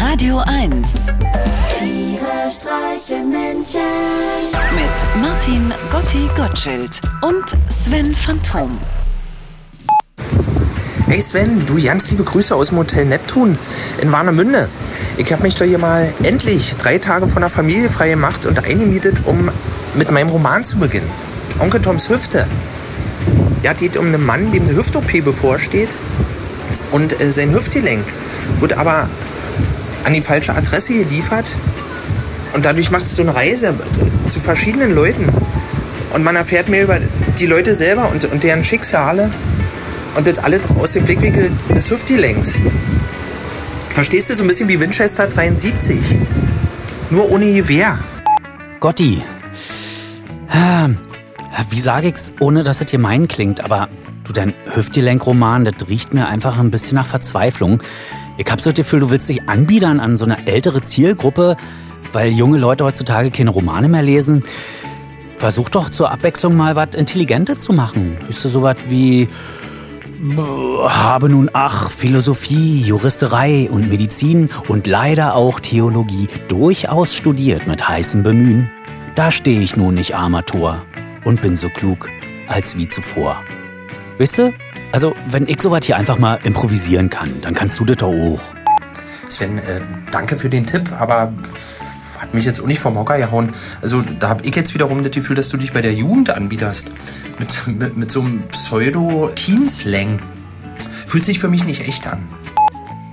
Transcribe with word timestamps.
Radio 0.00 0.38
1 0.46 1.06
Tiere 1.76 2.50
streichen 2.50 3.30
Menschen. 3.30 3.80
mit 4.74 5.22
Martin 5.22 5.74
Gotti 5.90 6.30
Gottschild 6.36 7.00
und 7.22 7.44
Sven 7.68 8.14
Phantom. 8.14 8.78
Hey 11.06 11.20
Sven, 11.20 11.66
du 11.66 11.82
ganz 11.82 12.10
liebe 12.10 12.22
Grüße 12.22 12.54
aus 12.54 12.68
dem 12.68 12.78
Hotel 12.78 13.06
Neptun 13.06 13.58
in 14.00 14.12
Warnemünde. 14.12 14.68
Ich 15.16 15.32
habe 15.32 15.42
mich 15.42 15.56
doch 15.56 15.66
hier 15.66 15.78
mal 15.78 16.12
endlich 16.22 16.76
drei 16.76 16.98
Tage 16.98 17.26
von 17.26 17.40
der 17.40 17.50
Familie 17.50 17.88
frei 17.88 18.10
gemacht 18.10 18.46
und 18.46 18.64
eingemietet, 18.64 19.22
um 19.24 19.50
mit 19.94 20.12
meinem 20.12 20.28
Roman 20.28 20.62
zu 20.62 20.78
beginnen. 20.78 21.10
Onkel 21.58 21.82
Toms 21.82 22.08
Hüfte. 22.08 22.46
Ja, 23.64 23.72
es 23.72 23.78
geht 23.78 23.96
um 23.96 24.06
einen 24.06 24.24
Mann, 24.24 24.52
dem 24.52 24.62
eine 24.62 24.76
Hüft-OP 24.76 25.24
bevorsteht 25.24 25.90
und 26.92 27.20
äh, 27.20 27.32
sein 27.32 27.52
Hüftgelenk 27.52 28.04
wird 28.60 28.74
aber 28.74 29.08
an 30.04 30.12
die 30.12 30.20
falsche 30.20 30.54
Adresse 30.54 30.94
geliefert 30.94 31.56
und 32.54 32.64
dadurch 32.64 32.90
macht 32.90 33.06
es 33.06 33.16
so 33.16 33.22
eine 33.22 33.34
Reise 33.34 33.74
zu 34.26 34.40
verschiedenen 34.40 34.94
Leuten 34.94 35.28
und 36.12 36.24
man 36.24 36.36
erfährt 36.36 36.68
mehr 36.68 36.84
über 36.84 36.98
die 37.38 37.46
Leute 37.46 37.74
selber 37.74 38.10
und, 38.10 38.24
und 38.24 38.42
deren 38.42 38.64
Schicksale 38.64 39.30
und 40.16 40.26
das 40.26 40.38
alles 40.38 40.62
aus 40.78 40.92
dem 40.92 41.04
Blickwinkel 41.04 41.50
des 41.74 41.90
Hüftgelenks. 41.90 42.62
Verstehst 43.90 44.30
du, 44.30 44.34
so 44.34 44.44
ein 44.44 44.48
bisschen 44.48 44.68
wie 44.68 44.80
Winchester 44.80 45.26
73. 45.26 45.98
Nur 47.10 47.30
ohne 47.30 47.52
Gewehr. 47.52 47.98
Gotti. 48.80 49.22
Ah, 50.50 50.88
Wie 51.70 51.80
sage 51.80 52.08
ich's, 52.08 52.32
ohne 52.40 52.62
dass 52.62 52.80
es 52.80 52.90
gemein 52.90 53.28
klingt, 53.28 53.60
aber 53.64 53.88
du, 54.28 54.32
dein 54.32 54.54
Hüftgelenkroman, 54.74 55.64
das 55.64 55.88
riecht 55.88 56.14
mir 56.14 56.28
einfach 56.28 56.58
ein 56.58 56.70
bisschen 56.70 56.96
nach 56.96 57.06
Verzweiflung. 57.06 57.82
Ich 58.36 58.50
hab 58.50 58.60
so 58.60 58.70
das 58.70 58.76
Gefühl, 58.76 59.00
du 59.00 59.10
willst 59.10 59.28
dich 59.28 59.48
anbiedern 59.48 60.00
an 60.00 60.16
so 60.16 60.24
eine 60.24 60.46
ältere 60.46 60.82
Zielgruppe, 60.82 61.56
weil 62.12 62.32
junge 62.32 62.58
Leute 62.58 62.84
heutzutage 62.84 63.30
keine 63.30 63.50
Romane 63.50 63.88
mehr 63.88 64.02
lesen. 64.02 64.44
Versuch 65.36 65.68
doch 65.70 65.88
zur 65.88 66.10
Abwechslung 66.10 66.56
mal 66.56 66.76
was 66.76 66.94
Intelligentes 66.94 67.58
zu 67.58 67.72
machen. 67.72 68.16
Weißt 68.26 68.44
du, 68.44 68.48
sowas 68.48 68.76
wie 68.88 69.28
habe 70.88 71.28
nun 71.28 71.48
ach 71.52 71.90
Philosophie, 71.90 72.80
Juristerei 72.80 73.68
und 73.70 73.88
Medizin 73.88 74.48
und 74.66 74.86
leider 74.88 75.36
auch 75.36 75.60
Theologie 75.60 76.26
durchaus 76.48 77.14
studiert 77.14 77.66
mit 77.68 77.88
heißem 77.88 78.24
Bemühen. 78.24 78.70
Da 79.14 79.30
stehe 79.30 79.60
ich 79.60 79.76
nun 79.76 79.94
nicht 79.94 80.16
armer 80.16 80.44
Tor 80.44 80.84
und 81.24 81.40
bin 81.40 81.56
so 81.56 81.68
klug 81.68 82.08
als 82.48 82.76
wie 82.76 82.88
zuvor. 82.88 83.42
Wisst 84.18 84.38
du? 84.38 84.52
Also, 84.92 85.14
wenn 85.28 85.46
ich 85.46 85.62
sowas 85.62 85.84
hier 85.84 85.96
einfach 85.96 86.18
mal 86.18 86.38
improvisieren 86.42 87.08
kann, 87.08 87.40
dann 87.40 87.54
kannst 87.54 87.78
du 87.78 87.84
das 87.84 87.98
doch 87.98 88.08
auch. 88.08 88.40
Sven, 89.28 89.58
äh, 89.58 89.80
danke 90.10 90.36
für 90.36 90.48
den 90.48 90.66
Tipp, 90.66 90.90
aber 90.98 91.32
hat 92.18 92.34
mich 92.34 92.44
jetzt 92.44 92.60
auch 92.60 92.66
nicht 92.66 92.80
vom 92.80 92.98
Hocker 92.98 93.16
gehauen. 93.16 93.52
Also 93.80 94.02
da 94.18 94.28
habe 94.28 94.44
ich 94.44 94.56
jetzt 94.56 94.74
wiederum 94.74 95.02
das 95.02 95.12
Gefühl, 95.12 95.36
dass 95.36 95.50
du 95.50 95.56
dich 95.56 95.72
bei 95.72 95.82
der 95.82 95.94
Jugend 95.94 96.30
anbiederst. 96.30 96.90
Mit, 97.38 97.78
mit, 97.78 97.96
mit 97.96 98.10
so 98.10 98.20
einem 98.20 98.42
Pseudo-Teen-Slang. 98.48 100.18
Fühlt 101.06 101.24
sich 101.24 101.38
für 101.38 101.48
mich 101.48 101.64
nicht 101.64 101.86
echt 101.86 102.06
an. 102.06 102.24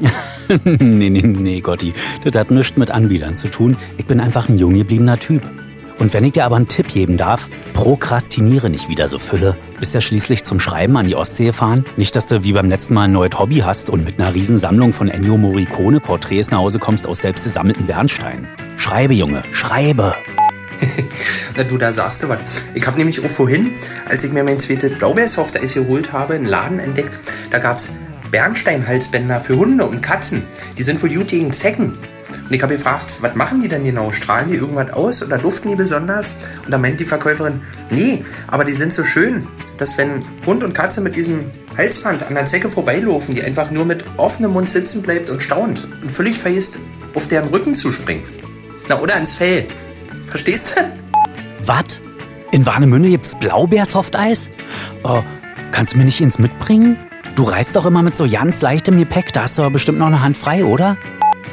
nee, 0.64 1.10
nee, 1.10 1.22
nee, 1.22 1.60
Gotti. 1.60 1.92
Das 2.24 2.38
hat 2.40 2.50
nichts 2.50 2.76
mit 2.76 2.90
Anbietern 2.90 3.36
zu 3.36 3.48
tun. 3.48 3.76
Ich 3.96 4.06
bin 4.06 4.20
einfach 4.20 4.48
ein 4.48 4.58
jung 4.58 4.74
gebliebener 4.74 5.18
Typ. 5.18 5.42
Und 5.98 6.14
wenn 6.14 6.24
ich 6.24 6.32
dir 6.32 6.44
aber 6.44 6.56
einen 6.56 6.68
Tipp 6.68 6.88
geben 6.88 7.16
darf, 7.16 7.48
prokrastiniere 7.74 8.70
nicht 8.70 8.88
wieder 8.88 9.08
so 9.08 9.18
Fülle. 9.18 9.56
Bist 9.80 9.94
ja 9.94 10.00
schließlich 10.00 10.44
zum 10.44 10.60
Schreiben 10.60 10.96
an 10.96 11.06
die 11.06 11.16
Ostsee 11.16 11.46
gefahren. 11.46 11.84
Nicht, 11.96 12.14
dass 12.14 12.26
du 12.26 12.44
wie 12.44 12.52
beim 12.52 12.68
letzten 12.68 12.94
Mal 12.94 13.04
ein 13.04 13.12
neues 13.12 13.38
Hobby 13.38 13.56
hast 13.56 13.90
und 13.90 14.04
mit 14.04 14.20
einer 14.20 14.34
Riesensammlung 14.34 14.92
von 14.92 15.08
Ennio 15.08 15.36
Morricone 15.36 16.00
Porträts 16.00 16.50
nach 16.50 16.58
Hause 16.58 16.78
kommst 16.78 17.06
aus 17.06 17.18
selbst 17.18 17.44
gesammelten 17.44 17.86
Bernstein. 17.86 18.46
Schreibe, 18.76 19.14
Junge, 19.14 19.42
schreibe. 19.50 20.14
Na 21.56 21.64
du, 21.64 21.76
da 21.76 21.92
sagst 21.92 22.22
du 22.22 22.28
was. 22.28 22.38
Ich 22.74 22.86
habe 22.86 22.96
nämlich 22.98 23.24
auch 23.24 23.30
vorhin, 23.30 23.72
als 24.08 24.22
ich 24.22 24.32
mir 24.32 24.44
mein 24.44 24.60
zweites 24.60 24.92
Blaubeersoft-Eis 24.98 25.74
geholt 25.74 26.12
habe, 26.12 26.34
einen 26.34 26.46
Laden 26.46 26.78
entdeckt. 26.78 27.18
Da 27.50 27.58
gab's 27.58 27.92
Bernsteinhalsbänder 28.30 29.40
für 29.40 29.56
Hunde 29.56 29.86
und 29.86 30.02
Katzen. 30.02 30.42
Die 30.76 30.82
sind 30.82 31.02
wohl 31.02 31.12
gut 31.12 31.28
gegen 31.28 31.52
Zecken. 31.52 31.94
Und 32.30 32.52
ich 32.52 32.62
habe 32.62 32.74
gefragt, 32.74 33.18
was 33.20 33.34
machen 33.34 33.60
die 33.60 33.68
denn 33.68 33.84
genau? 33.84 34.12
Strahlen 34.12 34.50
die 34.50 34.56
irgendwas 34.56 34.92
aus 34.92 35.22
oder 35.22 35.38
duften 35.38 35.70
die 35.70 35.76
besonders? 35.76 36.36
Und 36.64 36.70
da 36.70 36.78
meint 36.78 37.00
die 37.00 37.06
Verkäuferin, 37.06 37.62
nee, 37.90 38.24
aber 38.46 38.64
die 38.64 38.72
sind 38.72 38.92
so 38.92 39.04
schön, 39.04 39.46
dass 39.78 39.96
wenn 39.98 40.20
Hund 40.46 40.64
und 40.64 40.74
Katze 40.74 41.00
mit 41.00 41.16
diesem 41.16 41.50
Halsband 41.76 42.22
an 42.24 42.34
der 42.34 42.46
Zecke 42.46 42.70
vorbeilaufen, 42.70 43.34
die 43.34 43.42
einfach 43.42 43.70
nur 43.70 43.84
mit 43.84 44.04
offenem 44.16 44.52
Mund 44.52 44.68
sitzen 44.68 45.02
bleibt 45.02 45.30
und 45.30 45.42
staunt 45.42 45.86
und 46.02 46.10
völlig 46.10 46.38
vergisst, 46.38 46.78
auf 47.14 47.28
deren 47.28 47.48
Rücken 47.48 47.74
zu 47.74 47.92
springen. 47.92 48.24
Na, 48.88 49.00
oder 49.00 49.14
ans 49.14 49.34
Fell. 49.34 49.66
Verstehst 50.26 50.74
du? 50.76 50.80
Was? 51.66 52.00
In 52.50 52.64
Warnemünde 52.66 53.10
gibt's 53.10 53.34
Blaubeersofteis? 53.38 54.50
Oh, 55.02 55.22
kannst 55.70 55.92
du 55.92 55.98
mir 55.98 56.04
nicht 56.04 56.20
ins 56.20 56.38
mitbringen? 56.38 56.96
Du 57.36 57.44
reist 57.44 57.76
doch 57.76 57.86
immer 57.86 58.02
mit 58.02 58.16
so 58.16 58.28
ganz 58.28 58.62
leichtem 58.62 58.98
Gepäck, 58.98 59.32
da 59.32 59.42
hast 59.42 59.58
du 59.58 59.62
aber 59.62 59.70
bestimmt 59.70 59.98
noch 59.98 60.06
eine 60.06 60.22
Hand 60.22 60.36
frei, 60.36 60.64
oder? 60.64 60.96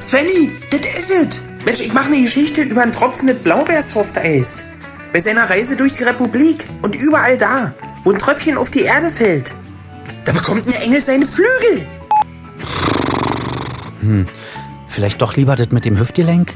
Svenny, 0.01 0.51
das 0.72 0.81
is 0.97 1.09
it. 1.09 1.41
Mensch, 1.66 1.79
ich 1.79 1.94
mache 1.94 2.07
eine 2.07 2.22
Geschichte 2.22 2.62
über 2.62 2.84
ein 2.84 2.91
tropfendes 2.91 3.40
Blaubeersofteis. 3.40 4.66
Bei 5.12 5.19
seiner 5.19 5.50
Reise 5.50 5.75
durch 5.75 5.94
die 5.94 6.03
Republik 6.03 6.68
und 6.81 6.96
überall 6.96 7.38
da, 7.38 7.73
wo 8.03 8.12
ein 8.12 8.19
Tröpfchen 8.19 8.57
auf 8.57 8.69
die 8.69 8.81
Erde 8.81 9.09
fällt. 9.09 9.53
Da 10.25 10.31
bekommt 10.31 10.68
ein 10.68 10.73
Engel 10.73 11.01
seine 11.01 11.25
Flügel. 11.25 11.88
Vielleicht 14.88 15.22
doch 15.22 15.35
lieber 15.35 15.56
das 15.56 15.72
mit 15.72 15.85
dem 15.85 15.97
Hüftgelenk? 16.00 16.53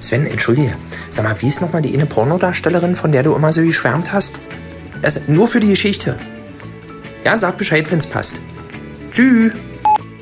Sven, 0.00 0.26
entschuldige. 0.26 0.74
Sag 1.10 1.24
mal, 1.24 1.36
wie 1.40 1.48
ist 1.48 1.60
nochmal 1.60 1.82
die 1.82 1.94
eine 1.94 2.06
Pornodarstellerin, 2.06 2.94
von 2.94 3.12
der 3.12 3.22
du 3.22 3.34
immer 3.34 3.52
so 3.52 3.62
geschwärmt 3.62 4.12
hast? 4.12 4.40
Also, 5.02 5.20
nur 5.26 5.46
für 5.46 5.60
die 5.60 5.68
Geschichte. 5.68 6.18
Ja, 7.24 7.36
sag 7.36 7.56
Bescheid, 7.56 7.90
wenn's 7.90 8.06
passt. 8.06 8.40
Tschüss. 9.12 9.52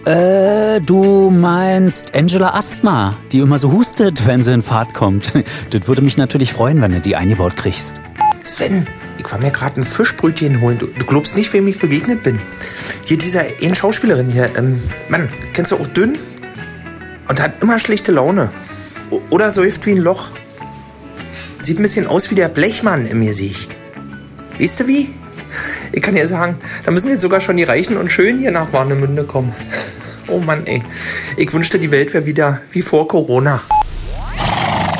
Äh, 0.06 0.80
du 0.80 1.30
meinst 1.30 2.14
Angela 2.14 2.54
Asthma, 2.54 3.18
die 3.32 3.40
immer 3.40 3.58
so 3.58 3.70
hustet, 3.70 4.26
wenn 4.26 4.42
sie 4.42 4.52
in 4.54 4.62
Fahrt 4.62 4.94
kommt. 4.94 5.32
Das 5.70 5.86
würde 5.86 6.02
mich 6.02 6.16
natürlich 6.16 6.52
freuen, 6.52 6.80
wenn 6.80 6.92
du 6.92 7.00
die 7.00 7.16
eingebaut 7.16 7.56
kriegst. 7.56 8.00
Sven, 8.42 8.86
ich 9.18 9.30
war 9.30 9.38
mir 9.38 9.50
gerade 9.50 9.80
ein 9.80 9.84
Fischbrötchen 9.84 10.60
holen. 10.60 10.78
Du, 10.78 10.86
du 10.86 11.04
glaubst 11.04 11.36
nicht, 11.36 11.52
wem 11.52 11.68
ich 11.68 11.78
begegnet 11.78 12.22
bin. 12.22 12.40
Hier 13.06 13.18
dieser 13.18 13.42
eine 13.62 13.74
Schauspielerin 13.74 14.28
hier. 14.30 14.50
Ähm, 14.56 14.80
Mann, 15.08 15.28
kennst 15.52 15.72
du 15.72 15.76
auch 15.76 15.86
dünn? 15.86 16.18
Und 17.28 17.40
hat 17.40 17.62
immer 17.62 17.78
schlechte 17.78 18.10
Laune. 18.12 18.50
O 19.10 19.20
oder 19.30 19.50
säuft 19.50 19.86
wie 19.86 19.92
ein 19.92 19.98
Loch. 19.98 20.28
Sieht 21.60 21.78
ein 21.78 21.82
bisschen 21.82 22.06
aus 22.06 22.30
wie 22.30 22.34
der 22.34 22.48
Blechmann 22.48 23.04
im 23.06 23.20
Gesicht. 23.20 23.76
Weißt 24.58 24.80
du 24.80 24.88
wie? 24.88 25.10
Ich 25.92 26.02
kann 26.02 26.14
dir 26.14 26.26
sagen, 26.26 26.58
da 26.84 26.90
müssen 26.90 27.10
jetzt 27.10 27.22
sogar 27.22 27.40
schon 27.40 27.56
die 27.56 27.64
Reichen 27.64 27.96
und 27.96 28.10
Schönen 28.10 28.38
hier 28.38 28.50
nach 28.50 28.72
Warnemünde 28.72 29.24
kommen. 29.24 29.54
Oh 30.28 30.38
Mann, 30.38 30.66
ey. 30.66 30.82
Ich 31.36 31.52
wünschte, 31.52 31.78
die 31.78 31.90
Welt 31.90 32.14
wäre 32.14 32.26
wieder 32.26 32.60
wie 32.70 32.82
vor 32.82 33.08
Corona. 33.08 33.60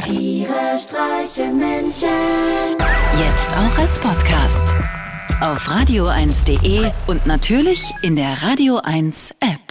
Tiere 0.04 0.76
streichen 0.78 1.58
Menschen. 1.58 2.08
Jetzt 3.16 3.52
auch 3.52 3.78
als 3.78 3.98
Podcast. 3.98 4.74
Auf 5.40 5.68
radio1.de 5.68 6.90
und 7.06 7.26
natürlich 7.26 7.92
in 8.02 8.16
der 8.16 8.42
Radio 8.42 8.78
1 8.82 9.34
App. 9.40 9.69